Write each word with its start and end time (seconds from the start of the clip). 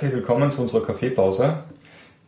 Herzlich 0.00 0.16
willkommen 0.16 0.50
zu 0.50 0.62
unserer 0.62 0.86
Kaffeepause. 0.86 1.58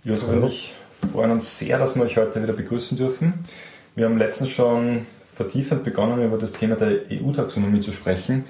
Josef 0.04 0.28
und 0.28 0.44
ich 0.44 0.74
freuen 1.10 1.30
uns 1.30 1.58
sehr, 1.58 1.78
dass 1.78 1.96
wir 1.96 2.02
euch 2.02 2.18
heute 2.18 2.42
wieder 2.42 2.52
begrüßen 2.52 2.98
dürfen. 2.98 3.46
Wir 3.94 4.04
haben 4.04 4.18
letztens 4.18 4.50
schon 4.50 5.06
vertiefend 5.34 5.82
begonnen, 5.82 6.22
über 6.22 6.36
das 6.36 6.52
Thema 6.52 6.76
der 6.76 6.98
EU-Taxonomie 7.10 7.80
zu 7.80 7.92
sprechen. 7.92 8.44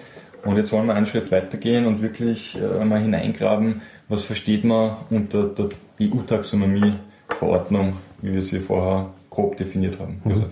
Und 0.45 0.57
jetzt 0.57 0.73
wollen 0.73 0.89
wir 0.89 0.95
einen 0.95 1.07
Schritt 1.07 1.31
weitergehen 1.31 1.87
und 1.87 2.03
wirklich 2.03 2.59
äh, 2.61 2.85
mal 2.85 2.99
hineingraben, 2.99 3.83
was 4.09 4.25
versteht 4.25 4.65
man 4.65 4.97
unter 5.09 5.45
der 5.45 5.69
EU-Taxonomie-Verordnung, 6.01 7.99
wie 8.23 8.35
wir 8.35 8.43
sie 8.43 8.59
vorher 8.59 9.11
grob 9.31 9.57
definiert 9.57 10.01
haben. 10.01 10.21
Mhm. 10.25 10.47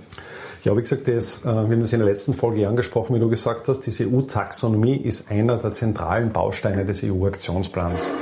Ja, 0.63 0.77
wie 0.77 0.83
gesagt, 0.83 1.09
das, 1.09 1.45
äh, 1.45 1.47
wir 1.47 1.55
haben 1.55 1.81
das 1.81 1.93
in 1.93 1.99
der 1.99 2.09
letzten 2.09 2.35
Folge 2.35 2.69
angesprochen, 2.69 3.17
wie 3.17 3.21
du 3.21 3.29
gesagt 3.29 3.67
hast, 3.67 3.81
diese 3.81 4.07
EU-Taxonomie 4.07 4.97
ist 4.97 5.29
einer 5.29 5.57
der 5.57 5.75
zentralen 5.75 6.31
Bausteine 6.31 6.85
des 6.85 7.03
EU-Aktionsplans. 7.03 8.15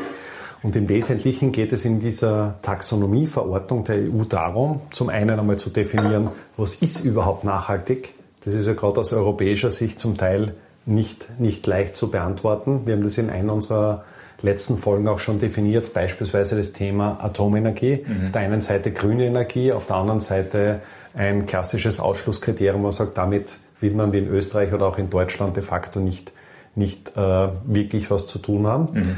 Und 0.62 0.75
im 0.75 0.89
Wesentlichen 0.89 1.53
geht 1.53 1.73
es 1.73 1.85
in 1.85 2.01
dieser 2.01 2.57
Taxonomieverordnung 2.62 3.85
der 3.85 3.97
EU 3.97 4.25
darum, 4.29 4.81
zum 4.91 5.09
einen 5.09 5.39
einmal 5.39 5.57
zu 5.57 5.71
definieren, 5.71 6.29
was 6.57 6.77
ist 6.77 7.05
überhaupt 7.05 7.45
nachhaltig. 7.45 8.15
Das 8.45 8.55
ist 8.55 8.67
ja 8.67 8.75
gerade 8.75 9.01
aus 9.01 9.12
europäischer 9.12 9.71
Sicht 9.71 10.01
zum 10.01 10.17
Teil 10.17 10.55
nicht, 10.84 11.39
nicht 11.39 11.67
leicht 11.67 11.97
zu 11.97 12.11
beantworten. 12.11 12.83
Wir 12.87 12.95
haben 12.95 13.03
das 13.03 13.19
in 13.19 13.31
einer 13.31 13.53
unserer 13.53 14.05
letzten 14.43 14.79
Folgen 14.79 15.09
auch 15.09 15.19
schon 15.19 15.39
definiert, 15.39 15.92
beispielsweise 15.92 16.56
das 16.56 16.72
Thema 16.72 17.19
Atomenergie. 17.22 18.05
Mhm. 18.06 18.27
Auf 18.27 18.33
der 18.33 18.41
einen 18.41 18.61
Seite 18.61 18.93
grüne 18.93 19.27
Energie, 19.27 19.72
auf 19.72 19.87
der 19.87 19.97
anderen 19.97 20.20
Seite 20.20 20.81
ein 21.15 21.47
klassisches 21.47 22.00
Ausschlusskriterium, 22.00 22.83
man 22.83 22.93
sagt, 22.93 23.19
damit 23.19 23.56
will 23.81 23.93
man 23.93 24.12
wie 24.12 24.19
in 24.19 24.28
Österreich 24.28 24.72
oder 24.72 24.87
auch 24.87 24.98
in 24.98 25.11
Deutschland 25.11 25.56
de 25.56 25.62
facto 25.62 26.00
nicht, 26.00 26.33
nicht 26.75 27.17
äh, 27.17 27.48
wirklich 27.65 28.11
was 28.11 28.27
zu 28.27 28.39
tun 28.39 28.67
haben. 28.67 28.89
Mhm. 28.93 29.17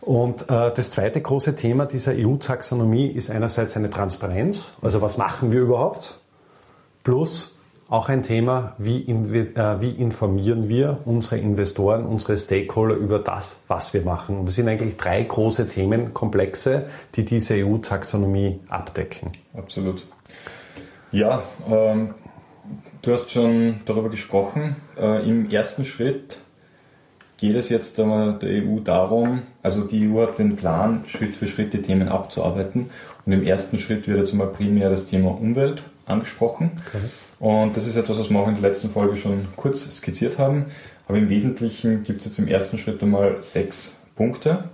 Und 0.00 0.42
äh, 0.42 0.72
das 0.74 0.90
zweite 0.90 1.20
große 1.20 1.56
Thema 1.56 1.86
dieser 1.86 2.12
EU-Taxonomie 2.16 3.08
ist 3.08 3.30
einerseits 3.30 3.76
eine 3.76 3.90
Transparenz, 3.90 4.72
also 4.80 5.02
was 5.02 5.18
machen 5.18 5.52
wir 5.52 5.60
überhaupt, 5.60 6.20
plus 7.04 7.56
auch 7.90 8.08
ein 8.08 8.22
Thema, 8.22 8.74
wie, 8.78 9.02
äh, 9.10 9.80
wie, 9.80 9.90
informieren 9.90 10.68
wir 10.68 11.00
unsere 11.04 11.38
Investoren, 11.38 12.06
unsere 12.06 12.38
Stakeholder 12.38 12.94
über 12.94 13.18
das, 13.18 13.64
was 13.66 13.92
wir 13.92 14.02
machen. 14.02 14.38
Und 14.38 14.46
das 14.46 14.54
sind 14.54 14.68
eigentlich 14.68 14.96
drei 14.96 15.22
große 15.24 15.68
Themenkomplexe, 15.68 16.86
die 17.16 17.24
diese 17.24 17.54
EU-Taxonomie 17.54 18.60
abdecken. 18.68 19.32
Absolut. 19.54 20.06
Ja, 21.10 21.42
ähm, 21.68 22.14
du 23.02 23.12
hast 23.12 23.32
schon 23.32 23.80
darüber 23.86 24.08
gesprochen. 24.08 24.76
Äh, 24.96 25.28
Im 25.28 25.50
ersten 25.50 25.84
Schritt 25.84 26.38
geht 27.40 27.56
es 27.56 27.70
jetzt 27.70 27.96
der 27.96 28.38
EU 28.42 28.80
darum, 28.84 29.42
also 29.62 29.80
die 29.80 30.08
EU 30.08 30.20
hat 30.20 30.38
den 30.38 30.56
Plan, 30.56 31.04
Schritt 31.06 31.34
für 31.34 31.46
Schritt 31.46 31.72
die 31.72 31.80
Themen 31.80 32.08
abzuarbeiten. 32.08 32.90
Und 33.24 33.32
im 33.32 33.42
ersten 33.42 33.78
Schritt 33.78 34.06
wird 34.06 34.18
jetzt 34.18 34.34
mal 34.34 34.46
primär 34.46 34.90
das 34.90 35.06
Thema 35.06 35.30
Umwelt 35.30 35.82
angesprochen. 36.04 36.72
Okay. 36.86 37.04
Und 37.38 37.76
das 37.76 37.86
ist 37.86 37.96
etwas, 37.96 38.18
was 38.18 38.28
wir 38.28 38.38
auch 38.38 38.48
in 38.48 38.60
der 38.60 38.70
letzten 38.70 38.90
Folge 38.90 39.16
schon 39.16 39.48
kurz 39.56 39.90
skizziert 39.90 40.38
haben. 40.38 40.66
Aber 41.08 41.16
im 41.16 41.30
Wesentlichen 41.30 42.02
gibt 42.02 42.20
es 42.20 42.26
jetzt 42.26 42.38
im 42.38 42.46
ersten 42.46 42.76
Schritt 42.76 43.02
einmal 43.02 43.38
sechs 43.40 44.02
Punkte, 44.16 44.64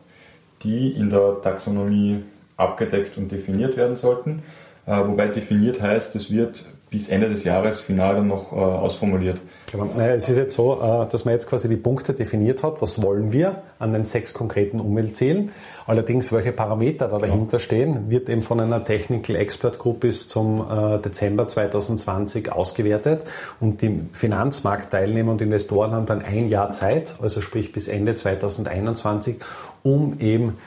die 0.65 0.91
in 0.91 1.09
der 1.09 1.41
Taxonomie 1.43 2.25
abgedeckt 2.57 3.17
und 3.17 3.31
definiert 3.31 3.77
werden 3.77 3.95
sollten. 3.95 4.43
Äh, 4.87 4.97
wobei 5.07 5.29
definiert 5.29 5.81
heißt, 5.81 6.17
es 6.17 6.33
wird 6.33 6.65
bis 6.91 7.11
Ende 7.11 7.29
des 7.29 7.45
Jahres 7.45 7.81
final 7.81 8.17
dann 8.17 8.29
noch 8.29 8.53
äh, 8.53 8.57
ausformuliert. 8.57 9.39
Genau. 9.71 9.89
Naja, 9.97 10.15
es 10.15 10.29
ist 10.29 10.37
jetzt 10.37 10.55
so, 10.55 10.81
äh, 10.81 11.09
dass 11.09 11.25
man 11.25 11.35
jetzt 11.35 11.49
quasi 11.49 11.69
die 11.69 11.77
Punkte 11.77 12.15
definiert 12.15 12.63
hat, 12.63 12.81
was 12.83 13.03
wollen 13.03 13.33
wir 13.33 13.63
an 13.79 13.93
den 13.93 14.05
sechs 14.05 14.33
konkreten 14.33 14.79
Umweltzielen. 14.79 15.51
Allerdings, 15.87 16.33
welche 16.33 16.53
Parameter 16.53 17.09
da 17.09 17.19
dahinter 17.19 17.59
stehen, 17.59 18.09
wird 18.09 18.29
eben 18.29 18.43
von 18.43 18.61
einer 18.61 18.85
Technical 18.85 19.37
Expert 19.37 19.79
Group 19.79 20.01
bis 20.01 20.29
zum 20.29 20.61
äh, 20.61 20.99
Dezember 20.99 21.49
2020 21.49 22.53
ausgewertet 22.53 23.25
und 23.61 23.83
die 23.83 24.03
Finanzmarktteilnehmer 24.13 25.33
und 25.33 25.43
Investoren 25.43 25.93
haben 25.93 26.07
dann 26.07 26.23
ein 26.23 26.49
Jahr 26.49 26.71
Zeit, 26.73 27.17
also 27.21 27.41
sprich 27.41 27.73
bis 27.73 27.89
Ende 27.89 28.15
2021, 28.15 29.37
um 29.83 30.21
eben 30.21 30.59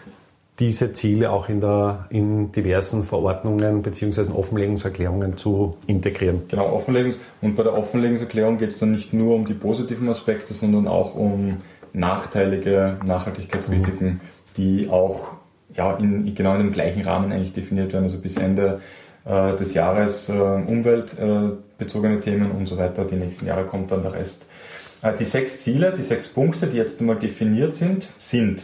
diese 0.59 0.91
Ziele 0.91 1.31
auch 1.31 1.47
in, 1.47 1.61
der, 1.61 2.05
in 2.09 2.51
diversen 2.51 3.05
Verordnungen 3.05 3.81
bzw. 3.81 4.31
Offenlegungserklärungen 4.33 5.37
zu 5.37 5.77
integrieren. 5.87 6.41
Genau, 6.49 6.75
Offenlegungs- 6.77 7.15
und 7.41 7.55
bei 7.55 7.63
der 7.63 7.77
Offenlegungserklärung 7.77 8.57
geht 8.57 8.69
es 8.69 8.79
dann 8.79 8.91
nicht 8.91 9.13
nur 9.13 9.35
um 9.35 9.45
die 9.45 9.53
positiven 9.53 10.09
Aspekte, 10.09 10.53
sondern 10.53 10.87
auch 10.87 11.15
um 11.15 11.57
nachteilige 11.93 12.97
Nachhaltigkeitsrisiken, 13.05 14.07
mhm. 14.07 14.19
die 14.57 14.89
auch 14.89 15.37
ja, 15.75 15.95
in, 15.95 16.33
genau 16.35 16.53
in 16.53 16.59
dem 16.59 16.71
gleichen 16.71 17.03
Rahmen 17.03 17.31
eigentlich 17.31 17.53
definiert 17.53 17.93
werden, 17.93 18.03
also 18.03 18.17
bis 18.17 18.35
Ende 18.35 18.81
äh, 19.25 19.55
des 19.55 19.73
Jahres 19.73 20.29
äh, 20.29 20.33
umweltbezogene 20.33 22.17
äh, 22.17 22.19
Themen 22.19 22.51
und 22.51 22.67
so 22.67 22.77
weiter. 22.77 23.05
Die 23.05 23.15
nächsten 23.15 23.45
Jahre 23.45 23.65
kommt 23.65 23.91
dann 23.91 24.01
der 24.01 24.13
Rest. 24.13 24.45
Äh, 25.01 25.13
die 25.15 25.23
sechs 25.23 25.59
Ziele, 25.59 25.93
die 25.95 26.03
sechs 26.03 26.27
Punkte, 26.27 26.67
die 26.67 26.77
jetzt 26.77 26.99
einmal 26.99 27.17
definiert 27.17 27.75
sind, 27.75 28.09
sind 28.17 28.63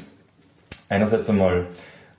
einerseits 0.89 1.29
einmal 1.29 1.67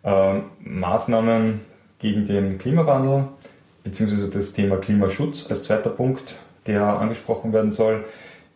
äh, 0.05 0.41
Maßnahmen 0.61 1.61
gegen 1.99 2.25
den 2.25 2.59
Klimawandel, 2.59 3.29
beziehungsweise 3.85 4.31
das 4.31 4.53
Thema 4.53 4.77
Klimaschutz 4.77 5.47
als 5.51 5.65
zweiter 5.65 5.91
Punkt, 5.91 6.35
der 6.67 6.83
angesprochen 6.83 7.53
werden 7.53 7.73
soll. 7.73 8.05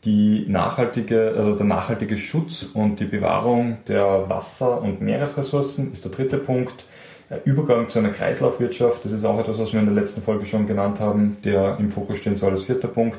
Die 0.04 0.46
nachhaltige, 0.48 1.34
also 1.36 1.54
der 1.54 1.66
nachhaltige 1.66 2.16
Schutz 2.16 2.62
und 2.62 3.00
die 3.00 3.04
Bewahrung 3.04 3.78
der 3.86 4.30
Wasser- 4.30 4.80
und 4.80 5.02
Meeresressourcen 5.02 5.92
ist 5.92 6.04
der 6.04 6.10
dritte 6.10 6.38
Punkt. 6.38 6.86
Übergang 7.44 7.88
zu 7.88 8.00
einer 8.00 8.08
Kreislaufwirtschaft, 8.08 9.04
das 9.04 9.12
ist 9.12 9.24
auch 9.24 9.38
etwas, 9.38 9.58
was 9.58 9.72
wir 9.72 9.78
in 9.78 9.86
der 9.86 9.94
letzten 9.94 10.20
Folge 10.20 10.46
schon 10.46 10.66
genannt 10.66 10.98
haben, 10.98 11.36
der 11.44 11.76
im 11.78 11.88
Fokus 11.88 12.18
stehen 12.18 12.34
soll 12.34 12.50
als 12.50 12.64
vierter 12.64 12.88
Punkt. 12.88 13.18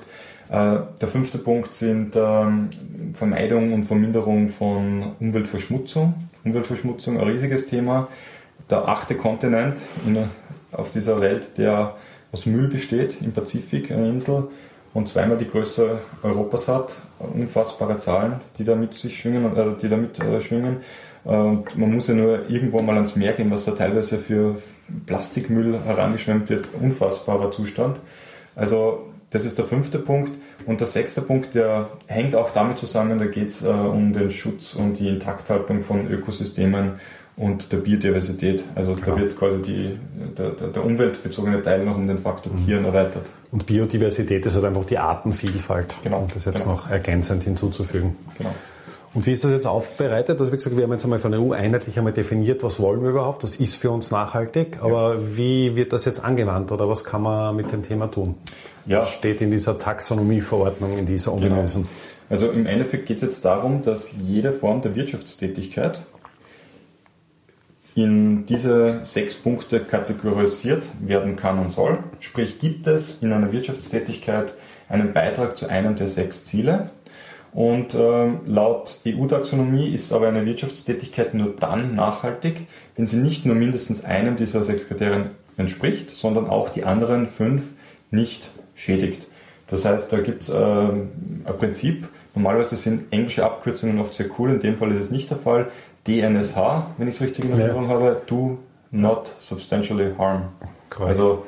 Äh, 0.51 0.79
der 0.99 1.07
fünfte 1.07 1.37
Punkt 1.37 1.73
sind 1.73 2.13
ähm, 2.15 2.69
Vermeidung 3.13 3.71
und 3.71 3.85
Verminderung 3.85 4.49
von 4.49 5.13
Umweltverschmutzung. 5.21 6.13
Umweltverschmutzung 6.43 7.19
ein 7.19 7.27
riesiges 7.27 7.67
Thema. 7.67 8.09
Der 8.69 8.89
achte 8.89 9.15
Kontinent 9.15 9.81
in, 10.05 10.17
auf 10.73 10.91
dieser 10.91 11.21
Welt, 11.21 11.57
der 11.57 11.95
aus 12.33 12.45
Müll 12.45 12.67
besteht, 12.67 13.21
im 13.21 13.31
Pazifik, 13.31 13.91
eine 13.91 14.09
Insel, 14.09 14.49
und 14.93 15.07
zweimal 15.07 15.37
die 15.37 15.47
Größe 15.47 15.99
Europas 16.21 16.67
hat. 16.67 16.97
Unfassbare 17.19 17.97
Zahlen, 17.97 18.41
die 18.57 18.65
da 18.65 18.75
mit 18.75 18.93
sich 18.93 19.21
schwingen, 19.21 19.55
äh, 19.55 19.79
die 19.81 19.87
da 19.87 19.95
mit 19.95 20.19
äh, 20.19 20.41
schwingen. 20.41 20.77
Und 21.23 21.77
man 21.77 21.93
muss 21.93 22.07
ja 22.07 22.15
nur 22.15 22.49
irgendwo 22.49 22.81
mal 22.81 22.95
ans 22.95 23.15
Meer 23.15 23.33
gehen, 23.33 23.51
was 23.51 23.65
da 23.65 23.71
teilweise 23.71 24.17
für 24.17 24.57
Plastikmüll 25.05 25.79
herangeschwemmt 25.85 26.49
wird. 26.49 26.65
Unfassbarer 26.81 27.51
Zustand. 27.51 27.99
Also 28.55 29.10
das 29.31 29.45
ist 29.45 29.57
der 29.57 29.65
fünfte 29.65 29.97
Punkt. 29.97 30.31
Und 30.65 30.79
der 30.79 30.87
sechste 30.87 31.21
Punkt, 31.21 31.55
der 31.55 31.89
hängt 32.05 32.35
auch 32.35 32.51
damit 32.51 32.77
zusammen, 32.77 33.17
da 33.17 33.25
geht 33.25 33.49
es 33.49 33.63
äh, 33.63 33.69
um 33.69 34.13
den 34.13 34.29
Schutz 34.29 34.75
und 34.75 34.99
die 34.99 35.07
Intakthaltung 35.07 35.81
von 35.81 36.07
Ökosystemen 36.07 36.93
und 37.37 37.71
der 37.71 37.77
Biodiversität. 37.77 38.63
Also 38.75 38.93
da 38.93 39.17
wird 39.17 39.37
quasi 39.37 39.61
die, 39.61 39.97
der, 40.37 40.51
der, 40.51 40.85
umweltbezogene 40.85 41.61
Teil 41.61 41.83
noch 41.85 41.97
um 41.97 42.07
den 42.07 42.17
Faktor 42.17 42.53
mhm. 42.53 42.65
Tieren 42.65 42.85
erweitert. 42.85 43.25
Und 43.51 43.65
Biodiversität 43.65 44.45
ist 44.45 44.55
halt 44.55 44.65
einfach 44.65 44.85
die 44.85 44.97
Artenvielfalt, 44.97 45.97
genau. 46.03 46.19
um 46.19 46.27
das 46.33 46.45
jetzt 46.45 46.63
genau. 46.63 46.75
noch 46.75 46.89
ergänzend 46.89 47.43
hinzuzufügen. 47.43 48.15
Genau. 48.37 48.53
Und 49.13 49.25
wie 49.25 49.33
ist 49.33 49.43
das 49.43 49.51
jetzt 49.51 49.67
aufbereitet? 49.67 50.39
Also 50.39 50.53
wie 50.53 50.55
gesagt, 50.55 50.77
wir 50.77 50.83
haben 50.83 50.91
jetzt 50.91 51.03
einmal 51.03 51.19
von 51.19 51.31
der 51.31 51.41
EU 51.41 51.51
einheitlich 51.51 51.97
einmal 51.97 52.13
definiert, 52.13 52.63
was 52.63 52.79
wollen 52.79 53.03
wir 53.03 53.09
überhaupt, 53.09 53.43
was 53.43 53.57
ist 53.57 53.75
für 53.75 53.91
uns 53.91 54.09
nachhaltig, 54.09 54.77
aber 54.81 55.15
ja. 55.15 55.21
wie 55.35 55.75
wird 55.75 55.91
das 55.91 56.05
jetzt 56.05 56.23
angewandt 56.23 56.71
oder 56.71 56.87
was 56.87 57.03
kann 57.03 57.21
man 57.21 57.55
mit 57.55 57.71
dem 57.71 57.83
Thema 57.83 58.09
tun? 58.09 58.35
Ja. 58.85 58.99
Was 58.99 59.09
steht 59.09 59.41
in 59.41 59.51
dieser 59.51 59.77
Taxonomieverordnung, 59.77 60.97
in 60.97 61.05
dieser 61.05 61.33
ominösen? 61.33 61.83
Genau. 61.83 61.93
Also 62.29 62.49
im 62.49 62.65
Endeffekt 62.65 63.07
geht 63.07 63.17
es 63.17 63.23
jetzt 63.23 63.43
darum, 63.43 63.83
dass 63.83 64.13
jede 64.17 64.53
Form 64.53 64.81
der 64.81 64.95
Wirtschaftstätigkeit 64.95 65.99
in 67.93 68.45
diese 68.45 69.01
sechs 69.03 69.35
Punkte 69.35 69.81
kategorisiert 69.81 70.85
werden 71.01 71.35
kann 71.35 71.59
und 71.59 71.71
soll. 71.71 71.99
Sprich, 72.21 72.59
gibt 72.59 72.87
es 72.87 73.21
in 73.21 73.33
einer 73.33 73.51
Wirtschaftstätigkeit 73.51 74.53
einen 74.87 75.11
Beitrag 75.11 75.57
zu 75.57 75.67
einem 75.67 75.97
der 75.97 76.07
sechs 76.07 76.45
Ziele, 76.45 76.91
und 77.53 77.93
äh, 77.93 78.27
laut 78.45 78.99
EU-Taxonomie 79.05 79.93
ist 79.93 80.13
aber 80.13 80.27
eine 80.29 80.45
Wirtschaftstätigkeit 80.45 81.33
nur 81.33 81.53
dann 81.59 81.95
nachhaltig, 81.95 82.67
wenn 82.95 83.05
sie 83.05 83.17
nicht 83.17 83.45
nur 83.45 83.55
mindestens 83.55 84.05
einem 84.05 84.37
dieser 84.37 84.63
sechs 84.63 84.87
Kriterien 84.87 85.31
entspricht, 85.57 86.11
sondern 86.11 86.47
auch 86.47 86.69
die 86.69 86.85
anderen 86.85 87.27
fünf 87.27 87.73
nicht 88.09 88.49
schädigt. 88.75 89.27
Das 89.67 89.85
heißt, 89.85 90.11
da 90.11 90.19
gibt 90.19 90.43
es 90.43 90.49
äh, 90.49 90.55
ein 90.55 91.09
Prinzip. 91.57 92.07
Normalerweise 92.35 92.77
sind 92.77 93.11
englische 93.11 93.43
Abkürzungen 93.43 93.99
oft 93.99 94.13
sehr 94.13 94.27
cool, 94.37 94.51
in 94.51 94.59
dem 94.59 94.77
Fall 94.77 94.91
ist 94.91 94.99
es 94.99 95.11
nicht 95.11 95.29
der 95.29 95.37
Fall. 95.37 95.69
DNSH, 96.07 96.57
wenn 96.97 97.07
ich 97.07 97.15
es 97.15 97.21
richtig 97.21 97.45
in 97.45 97.51
Erinnerung 97.51 97.83
ja. 97.83 97.89
habe, 97.89 98.21
do 98.27 98.57
not 98.91 99.31
substantially 99.39 100.13
harm. 100.17 100.49
Kreuz. 100.89 101.09
Also 101.09 101.45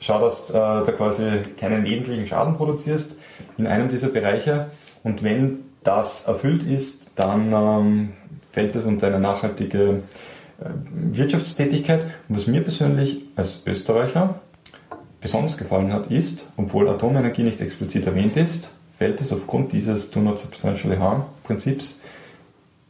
schau, 0.00 0.20
dass 0.20 0.50
äh, 0.50 0.52
du 0.52 0.92
quasi 0.96 1.42
keinen 1.58 1.84
wesentlichen 1.84 2.26
Schaden 2.26 2.56
produzierst 2.56 3.18
in 3.56 3.66
einem 3.66 3.88
dieser 3.88 4.08
Bereiche. 4.08 4.70
Und 5.04 5.22
wenn 5.22 5.60
das 5.84 6.26
erfüllt 6.26 6.64
ist, 6.64 7.12
dann 7.14 7.52
ähm, 7.52 8.12
fällt 8.50 8.74
es 8.74 8.84
unter 8.84 9.06
eine 9.06 9.20
nachhaltige 9.20 10.02
Wirtschaftstätigkeit. 10.92 12.04
Und 12.28 12.36
was 12.36 12.46
mir 12.46 12.62
persönlich 12.62 13.22
als 13.36 13.62
Österreicher 13.66 14.40
besonders 15.20 15.56
gefallen 15.56 15.92
hat, 15.92 16.08
ist, 16.08 16.44
obwohl 16.56 16.88
Atomenergie 16.88 17.42
nicht 17.42 17.60
explizit 17.60 18.06
erwähnt 18.06 18.36
ist, 18.36 18.70
fällt 18.96 19.20
es 19.20 19.32
aufgrund 19.32 19.72
dieses 19.72 20.10
Do 20.10 20.20
Not 20.20 20.38
Substantially 20.38 20.96
Harm 20.96 21.24
Prinzips 21.42 22.00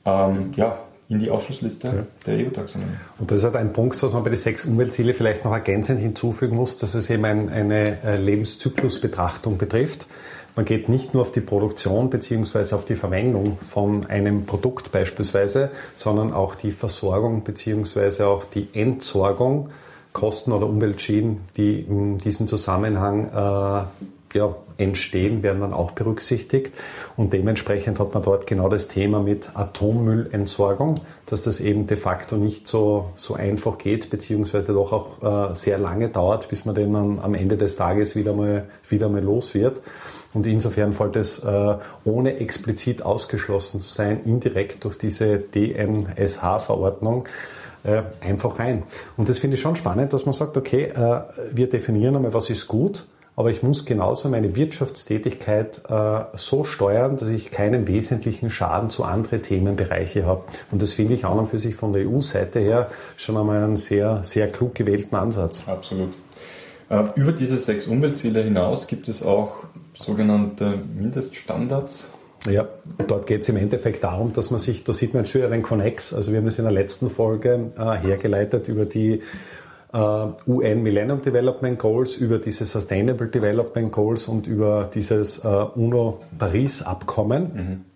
ähm, 0.05 0.52
ja, 0.56 0.78
in 1.08 1.19
die 1.19 1.31
Ausschlussliste 1.31 1.87
ja. 1.87 2.06
der 2.26 2.46
EU-Taxonomie. 2.46 2.93
Und 3.19 3.31
das 3.31 3.38
ist 3.38 3.44
halt 3.44 3.56
ein 3.56 3.72
Punkt, 3.72 4.02
was 4.02 4.12
man 4.12 4.22
bei 4.25 4.31
den 4.31 4.38
sechs 4.38 4.66
Umweltziele 4.66 5.14
vielleicht 5.14 5.44
noch 5.44 5.52
ergänzend 5.52 6.00
hinzufügen 6.00 6.56
muss, 6.56 6.76
dass 6.76 6.94
es 6.94 7.08
eben 7.08 7.25
ein, 7.25 7.49
eine 7.49 8.02
äh, 8.02 8.16
Lebenszyklusbetrachtung 8.16 9.56
betrifft. 9.56 10.08
Man 10.56 10.64
geht 10.64 10.88
nicht 10.88 11.14
nur 11.14 11.22
auf 11.22 11.32
die 11.32 11.40
Produktion 11.40 12.10
bzw. 12.10 12.74
auf 12.74 12.84
die 12.84 12.94
Verwendung 12.94 13.58
von 13.58 14.06
einem 14.06 14.46
Produkt 14.46 14.92
beispielsweise, 14.92 15.70
sondern 15.96 16.32
auch 16.32 16.54
die 16.54 16.70
Versorgung 16.70 17.42
bzw. 17.42 18.22
auch 18.22 18.44
die 18.44 18.68
Entsorgung, 18.72 19.70
Kosten 20.12 20.52
oder 20.52 20.66
Umweltschäden, 20.66 21.40
die 21.56 21.80
in 21.80 22.18
diesem 22.18 22.46
Zusammenhang 22.46 23.30
äh, 23.32 24.38
ja, 24.38 24.54
entstehen, 24.76 25.42
werden 25.42 25.60
dann 25.60 25.72
auch 25.72 25.92
berücksichtigt. 25.92 26.72
Und 27.16 27.32
dementsprechend 27.32 27.98
hat 27.98 28.14
man 28.14 28.22
dort 28.22 28.46
genau 28.46 28.68
das 28.68 28.88
Thema 28.88 29.20
mit 29.20 29.50
Atommüllentsorgung, 29.54 30.96
dass 31.26 31.42
das 31.42 31.60
eben 31.60 31.86
de 31.86 31.96
facto 31.96 32.36
nicht 32.36 32.68
so, 32.68 33.10
so 33.16 33.34
einfach 33.34 33.78
geht, 33.78 34.10
beziehungsweise 34.10 34.72
doch 34.72 34.92
auch 34.92 35.50
äh, 35.50 35.54
sehr 35.54 35.78
lange 35.78 36.08
dauert, 36.08 36.48
bis 36.48 36.64
man 36.64 36.74
den 36.74 36.92
dann 36.92 37.18
am 37.20 37.34
Ende 37.34 37.56
des 37.56 37.76
Tages 37.76 38.16
wieder 38.16 38.34
mal, 38.34 38.68
wieder 38.88 39.08
mal 39.08 39.22
los 39.22 39.54
wird. 39.54 39.82
Und 40.34 40.46
insofern 40.46 40.92
fällt 40.92 41.16
es, 41.16 41.38
äh, 41.44 41.76
ohne 42.04 42.36
explizit 42.38 43.02
ausgeschlossen 43.02 43.81
zu 43.81 43.88
sein, 43.88 44.20
indirekt 44.25 44.84
durch 44.84 44.98
diese 44.98 45.38
DMSH-Verordnung 45.38 47.28
äh, 47.84 48.02
einfach 48.20 48.58
rein. 48.58 48.82
Und 49.16 49.28
das 49.28 49.38
finde 49.38 49.54
ich 49.54 49.60
schon 49.60 49.76
spannend, 49.76 50.12
dass 50.12 50.26
man 50.26 50.32
sagt, 50.32 50.56
okay, 50.56 50.84
äh, 50.84 51.20
wir 51.52 51.69
definieren 51.69 52.16
einmal, 52.16 52.34
was 52.34 52.50
ist 52.50 52.66
gut, 52.66 53.06
aber 53.36 53.50
ich 53.50 53.62
muss 53.62 53.84
genauso 53.84 54.28
meine 54.28 54.54
Wirtschaftstätigkeit 54.54 55.82
äh, 55.88 56.20
so 56.34 56.64
steuern, 56.64 57.16
dass 57.16 57.28
ich 57.30 57.50
keinen 57.50 57.88
wesentlichen 57.88 58.48
Schaden 58.50 58.90
zu 58.90 59.04
anderen 59.04 59.42
Themenbereiche 59.42 60.25
habe. 60.25 60.44
Und 60.70 60.82
das 60.82 60.92
finde 60.92 61.14
ich 61.14 61.25
auch 61.25 61.37
und 61.37 61.46
für 61.46 61.58
sich 61.58 61.75
von 61.75 61.92
der 61.92 62.08
EU-Seite 62.08 62.60
her 62.60 62.90
schon 63.16 63.37
einmal 63.37 63.62
einen 63.62 63.76
sehr, 63.76 64.22
sehr 64.22 64.48
klug 64.48 64.75
gewählten 64.75 65.16
Ansatz. 65.16 65.69
Absolut. 65.69 66.10
Äh, 66.88 67.04
über 67.16 67.32
diese 67.32 67.58
sechs 67.58 67.86
Umweltziele 67.86 68.42
hinaus 68.42 68.86
gibt 68.86 69.08
es 69.08 69.22
auch 69.22 69.64
sogenannte 69.94 70.78
Mindeststandards. 70.96 72.12
Ja, 72.50 72.69
dort 73.08 73.26
geht 73.26 73.40
es 73.42 73.48
im 73.48 73.56
Endeffekt 73.56 74.04
darum, 74.04 74.34
dass 74.34 74.50
man 74.50 74.60
sich, 74.60 74.84
da 74.84 74.92
sieht 74.92 75.14
man 75.14 75.25
jetzt 75.25 75.34
wieder 75.34 75.48
den 75.48 75.62
Connex, 75.62 76.12
also 76.12 76.31
wir 76.31 76.38
haben 76.38 76.44
das 76.44 76.58
in 76.58 76.64
der 76.64 76.75
letzten 76.75 77.10
Folge 77.10 77.72
äh, 77.78 77.96
hergeleitet 77.96 78.69
über 78.69 78.84
die 78.84 79.22
Uh, 79.96 80.32
UN 80.48 80.82
Millennium 80.82 81.22
Development 81.22 81.78
Goals, 81.78 82.16
über 82.16 82.38
diese 82.40 82.66
Sustainable 82.66 83.28
Development 83.28 83.92
Goals 83.92 84.26
und 84.26 84.48
über 84.48 84.90
dieses 84.92 85.44
uh, 85.44 85.69
UNO 85.76 86.20
Paris 86.37 86.82
Abkommen. 86.82 87.52
Mhm. 87.54 87.94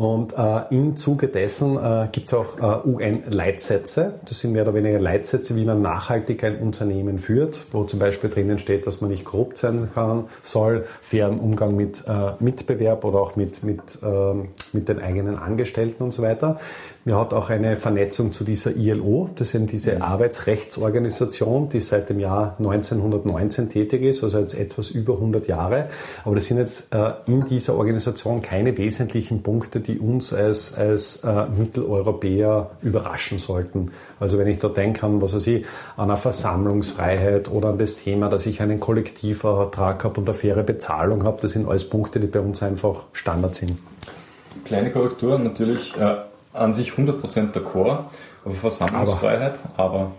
Und 0.00 0.32
äh, 0.32 0.62
im 0.70 0.96
Zuge 0.96 1.28
dessen 1.28 1.76
äh, 1.76 2.08
gibt 2.10 2.28
es 2.28 2.32
auch 2.32 2.56
äh, 2.58 2.88
UN-Leitsätze. 2.88 4.14
Das 4.26 4.40
sind 4.40 4.52
mehr 4.52 4.62
oder 4.62 4.72
weniger 4.72 4.98
Leitsätze, 4.98 5.56
wie 5.56 5.66
man 5.66 5.82
nachhaltig 5.82 6.42
ein 6.42 6.56
Unternehmen 6.56 7.18
führt, 7.18 7.66
wo 7.72 7.84
zum 7.84 7.98
Beispiel 7.98 8.30
drinnen 8.30 8.58
steht, 8.58 8.86
dass 8.86 9.02
man 9.02 9.10
nicht 9.10 9.26
korrupt 9.26 9.58
sein 9.58 9.90
kann, 9.92 10.24
soll, 10.42 10.86
fairen 11.02 11.38
Umgang 11.38 11.76
mit 11.76 12.04
äh, 12.08 12.32
Mitbewerb 12.38 13.04
oder 13.04 13.20
auch 13.20 13.36
mit, 13.36 13.62
mit, 13.62 13.98
ähm, 14.02 14.48
mit 14.72 14.88
den 14.88 15.00
eigenen 15.00 15.36
Angestellten 15.36 16.02
und 16.02 16.12
so 16.12 16.22
weiter. 16.22 16.58
Man 17.06 17.14
hat 17.14 17.32
auch 17.32 17.48
eine 17.48 17.78
Vernetzung 17.78 18.30
zu 18.30 18.44
dieser 18.44 18.76
ILO, 18.76 19.30
das 19.34 19.48
ist 19.48 19.54
eben 19.54 19.66
diese 19.66 19.94
mhm. 19.94 20.02
Arbeitsrechtsorganisation, 20.02 21.70
die 21.70 21.80
seit 21.80 22.10
dem 22.10 22.20
Jahr 22.20 22.56
1919 22.58 23.70
tätig 23.70 24.02
ist, 24.02 24.22
also 24.22 24.38
jetzt 24.38 24.52
etwas 24.52 24.90
über 24.90 25.14
100 25.14 25.48
Jahre. 25.48 25.88
Aber 26.26 26.34
das 26.34 26.44
sind 26.44 26.58
jetzt 26.58 26.94
äh, 26.94 27.12
in 27.24 27.46
dieser 27.46 27.76
Organisation 27.76 28.42
keine 28.42 28.76
wesentlichen 28.76 29.42
Punkte, 29.42 29.80
die 29.80 29.98
uns 29.98 30.34
als, 30.34 30.74
als 30.76 31.24
äh, 31.24 31.46
Mitteleuropäer 31.46 32.70
überraschen 32.82 33.38
sollten. 33.38 33.92
Also 34.18 34.38
wenn 34.38 34.48
ich 34.48 34.58
da 34.58 34.68
denke 34.68 35.06
an, 35.06 35.22
was 35.22 35.34
weiß 35.34 35.46
ich, 35.46 35.64
an 35.96 36.10
eine 36.10 36.18
Versammlungsfreiheit 36.18 37.50
oder 37.50 37.70
an 37.70 37.78
das 37.78 37.96
Thema, 37.96 38.28
dass 38.28 38.44
ich 38.44 38.60
einen 38.60 38.78
Kollektivvertrag 38.78 40.04
habe 40.04 40.20
und 40.20 40.28
eine 40.28 40.36
faire 40.36 40.62
Bezahlung 40.64 41.24
habe, 41.24 41.38
das 41.40 41.52
sind 41.52 41.66
alles 41.66 41.88
Punkte, 41.88 42.20
die 42.20 42.26
bei 42.26 42.40
uns 42.40 42.62
einfach 42.62 43.04
Standard 43.14 43.54
sind. 43.54 43.78
Kleine 44.66 44.90
Korrektur, 44.90 45.38
natürlich 45.38 45.96
äh, 45.96 46.16
an 46.52 46.74
sich 46.74 46.92
100% 46.92 47.52
d'accord, 47.52 48.04
aber 48.44 48.54
Versammlungsfreiheit, 48.54 49.58
aber, 49.76 50.12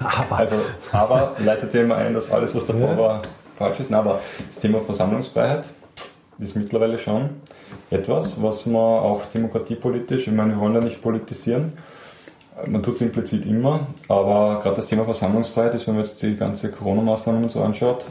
aber, 0.00 0.36
also, 0.36 0.56
aber 0.92 1.32
leitet 1.38 1.74
ja 1.74 1.82
immer 1.82 1.96
ein, 1.96 2.14
dass 2.14 2.30
alles, 2.30 2.54
was 2.54 2.66
davor 2.66 2.90
ja. 2.90 2.98
war, 2.98 3.22
falsch 3.56 3.80
ist. 3.80 3.92
aber 3.92 4.20
das 4.48 4.58
Thema 4.58 4.80
Versammlungsfreiheit 4.80 5.64
ist 6.38 6.56
mittlerweile 6.56 6.98
schon 6.98 7.30
etwas, 7.90 8.42
was 8.42 8.66
man 8.66 8.76
auch 8.82 9.22
demokratiepolitisch, 9.26 10.28
ich 10.28 10.34
meine, 10.34 10.52
wir 10.52 10.60
wollen 10.60 10.74
ja 10.74 10.80
nicht 10.80 11.02
politisieren, 11.02 11.72
man 12.66 12.82
tut 12.82 12.96
es 12.96 13.00
implizit 13.00 13.46
immer, 13.46 13.86
aber 14.08 14.60
gerade 14.62 14.76
das 14.76 14.86
Thema 14.86 15.04
Versammlungsfreiheit 15.04 15.74
ist, 15.74 15.86
wenn 15.86 15.94
man 15.94 16.04
jetzt 16.04 16.22
die 16.22 16.36
ganze 16.36 16.70
Corona-Maßnahmen 16.70 17.48
so 17.48 17.62
anschaut, 17.62 18.06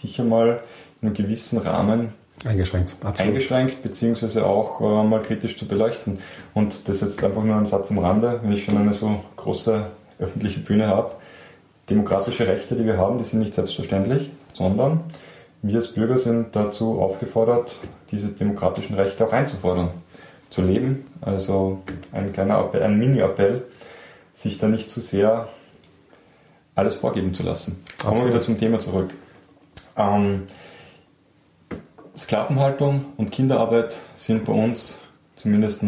sicher 0.00 0.24
mal 0.24 0.60
in 1.00 1.08
einem 1.08 1.14
gewissen 1.14 1.58
Rahmen 1.58 2.14
Eingeschränkt, 2.44 2.96
absolut. 3.02 3.20
Eingeschränkt, 3.20 3.82
beziehungsweise 3.82 4.46
auch 4.46 4.80
äh, 4.80 5.06
mal 5.06 5.22
kritisch 5.22 5.56
zu 5.56 5.66
beleuchten. 5.66 6.18
Und 6.54 6.88
das 6.88 6.96
ist 6.96 7.02
jetzt 7.02 7.24
einfach 7.24 7.44
nur 7.44 7.56
ein 7.56 7.66
Satz 7.66 7.90
am 7.90 7.98
Rande, 7.98 8.40
wenn 8.42 8.52
ich 8.52 8.64
schon 8.64 8.76
eine 8.76 8.94
so 8.94 9.20
große 9.36 9.86
öffentliche 10.18 10.60
Bühne 10.60 10.88
habe. 10.88 11.12
Demokratische 11.88 12.46
Rechte, 12.46 12.74
die 12.74 12.84
wir 12.84 12.96
haben, 12.96 13.18
die 13.18 13.24
sind 13.24 13.40
nicht 13.40 13.54
selbstverständlich, 13.54 14.30
sondern 14.52 15.00
wir 15.62 15.76
als 15.76 15.88
Bürger 15.88 16.18
sind 16.18 16.56
dazu 16.56 17.00
aufgefordert, 17.00 17.76
diese 18.10 18.28
demokratischen 18.28 18.94
Rechte 18.96 19.26
auch 19.26 19.32
einzufordern, 19.32 19.90
zu 20.50 20.62
leben. 20.62 21.04
Also 21.20 21.82
ein 22.12 22.32
kleiner 22.32 22.58
Appell, 22.58 22.82
ein 22.82 22.98
Mini-Appell, 22.98 23.62
sich 24.34 24.58
da 24.58 24.68
nicht 24.68 24.90
zu 24.90 25.00
sehr 25.00 25.48
alles 26.74 26.96
vorgeben 26.96 27.34
zu 27.34 27.42
lassen. 27.42 27.84
Kommen 28.02 28.18
wir 28.18 28.28
wieder 28.28 28.42
zum 28.42 28.58
Thema 28.58 28.78
zurück. 28.78 29.10
Ähm, 29.96 30.44
Sklavenhaltung 32.16 33.06
und 33.16 33.30
Kinderarbeit 33.30 33.96
sind 34.16 34.44
bei 34.44 34.52
uns 34.52 34.98
zumindest, 35.36 35.82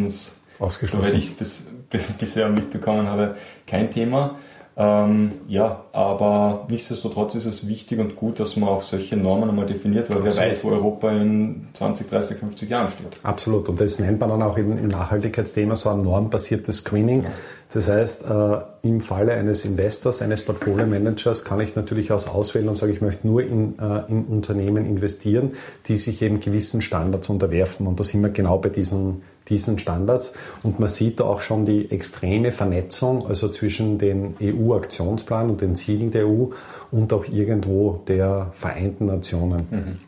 soweit 0.58 1.12
ich 1.14 1.26
es 1.26 1.32
bis, 1.32 1.66
bisher 2.18 2.48
mitbekommen 2.48 3.06
habe, 3.06 3.36
kein 3.66 3.90
Thema. 3.90 4.36
Ähm, 4.76 5.32
ja, 5.46 5.84
aber 5.92 6.66
nichtsdestotrotz 6.68 7.36
ist 7.36 7.46
es 7.46 7.68
wichtig 7.68 8.00
und 8.00 8.16
gut, 8.16 8.40
dass 8.40 8.56
man 8.56 8.68
auch 8.68 8.82
solche 8.82 9.16
Normen 9.16 9.48
einmal 9.48 9.66
definiert, 9.66 10.10
weil 10.10 10.16
Absolut. 10.16 10.36
wer 10.36 10.50
weiß, 10.50 10.64
wo 10.64 10.70
Europa 10.70 11.12
in 11.12 11.68
20, 11.74 12.10
30, 12.10 12.36
50 12.38 12.70
Jahren 12.70 12.90
steht. 12.90 13.20
Absolut. 13.22 13.68
Und 13.68 13.80
das 13.80 14.00
nennt 14.00 14.18
man 14.18 14.30
dann 14.30 14.42
auch 14.42 14.58
im, 14.58 14.76
im 14.76 14.88
Nachhaltigkeitsthema 14.88 15.76
so 15.76 15.90
ein 15.90 16.02
normbasiertes 16.02 16.78
Screening. 16.78 17.24
Das 17.72 17.88
heißt, 17.88 18.24
äh, 18.28 18.56
im 18.82 19.00
Falle 19.00 19.34
eines 19.34 19.64
Investors, 19.64 20.22
eines 20.22 20.44
Portfolio-Managers 20.44 21.44
kann 21.44 21.60
ich 21.60 21.76
natürlich 21.76 22.10
aus 22.10 22.28
auswählen 22.28 22.68
und 22.68 22.76
sage, 22.76 22.92
ich 22.92 23.00
möchte 23.00 23.28
nur 23.28 23.42
in, 23.42 23.78
äh, 23.78 24.02
in 24.08 24.24
Unternehmen 24.24 24.86
investieren, 24.86 25.52
die 25.86 25.96
sich 25.96 26.20
eben 26.20 26.40
gewissen 26.40 26.82
Standards 26.82 27.28
unterwerfen. 27.28 27.86
Und 27.86 28.00
da 28.00 28.04
sind 28.04 28.22
wir 28.22 28.30
genau 28.30 28.58
bei 28.58 28.70
diesen 28.70 29.22
diesen 29.48 29.78
Standards. 29.78 30.34
Und 30.62 30.80
man 30.80 30.88
sieht 30.88 31.20
da 31.20 31.24
auch 31.24 31.40
schon 31.40 31.66
die 31.66 31.90
extreme 31.90 32.52
Vernetzung, 32.52 33.26
also 33.26 33.48
zwischen 33.48 33.98
dem 33.98 34.34
EU-Aktionsplan 34.40 35.50
und 35.50 35.60
den 35.60 35.76
Zielen 35.76 36.10
der 36.10 36.26
EU 36.26 36.46
und 36.90 37.12
auch 37.12 37.26
irgendwo 37.26 38.02
der 38.08 38.48
Vereinten 38.52 39.06
Nationen. 39.06 39.66
Mhm. 39.70 39.98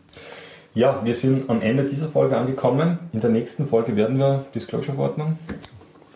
Ja, 0.74 1.00
wir 1.04 1.14
sind 1.14 1.48
am 1.48 1.62
Ende 1.62 1.84
dieser 1.84 2.08
Folge 2.08 2.36
angekommen. 2.36 2.98
In 3.12 3.20
der 3.20 3.30
nächsten 3.30 3.66
Folge 3.66 3.96
werden 3.96 4.18
wir 4.18 4.44
Disclosure-Verordnung 4.54 5.38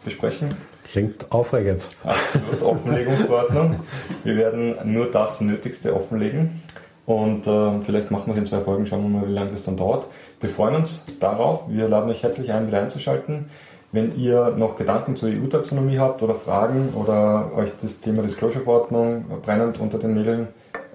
besprechen. 0.04 0.48
Klingt 0.84 1.30
aufregend. 1.32 1.88
Absolut, 2.04 2.62
Offenlegungsverordnung. 2.62 3.76
Wir 4.24 4.36
werden 4.36 4.76
nur 4.84 5.10
das 5.10 5.40
Nötigste 5.40 5.94
offenlegen. 5.94 6.62
Und 7.10 7.44
äh, 7.44 7.80
vielleicht 7.80 8.12
machen 8.12 8.26
wir 8.26 8.34
es 8.34 8.38
in 8.38 8.46
zwei 8.46 8.60
Folgen, 8.60 8.86
schauen 8.86 9.02
wir 9.02 9.08
mal, 9.08 9.28
wie 9.28 9.32
lange 9.32 9.50
das 9.50 9.64
dann 9.64 9.76
dauert. 9.76 10.06
Wir 10.40 10.48
freuen 10.48 10.76
uns 10.76 11.04
darauf. 11.18 11.68
Wir 11.68 11.88
laden 11.88 12.08
euch 12.08 12.22
herzlich 12.22 12.52
ein, 12.52 12.68
wieder 12.68 12.80
einzuschalten. 12.80 13.46
Wenn 13.90 14.16
ihr 14.16 14.50
noch 14.56 14.76
Gedanken 14.76 15.16
zur 15.16 15.30
EU-Taxonomie 15.30 15.98
habt 15.98 16.22
oder 16.22 16.36
Fragen 16.36 16.90
oder 16.94 17.50
euch 17.56 17.70
das 17.82 17.98
Thema 17.98 18.22
Disclosure-Verordnung 18.22 19.24
brennend 19.42 19.80
unter 19.80 19.98
den 19.98 20.14
Nägeln 20.14 20.46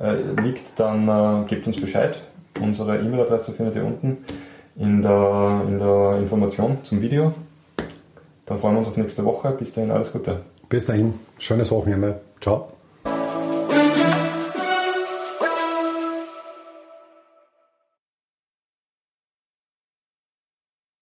äh, 0.01 0.41
liegt, 0.41 0.79
dann 0.79 1.09
äh, 1.09 1.47
gebt 1.47 1.67
uns 1.67 1.81
Bescheid. 1.81 2.21
Unsere 2.61 2.97
E-Mail-Adresse 2.97 3.51
findet 3.51 3.75
ihr 3.75 3.83
unten 3.83 4.19
in 4.77 5.01
der, 5.01 5.63
in 5.67 5.79
der 5.79 6.19
Information 6.19 6.77
zum 6.83 7.01
Video. 7.01 7.33
Dann 8.45 8.57
freuen 8.57 8.75
wir 8.75 8.79
uns 8.79 8.87
auf 8.87 8.95
nächste 8.95 9.25
Woche. 9.25 9.51
Bis 9.51 9.73
dahin, 9.73 9.91
alles 9.91 10.13
Gute. 10.13 10.39
Bis 10.69 10.85
dahin, 10.85 11.13
schönes 11.39 11.69
Wochenende. 11.71 12.21
Ciao. 12.39 12.74